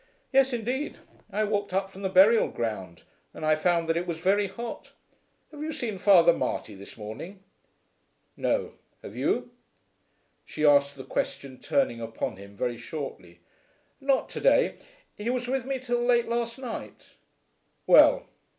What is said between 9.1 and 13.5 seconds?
you?" she asked the question turning upon him very shortly.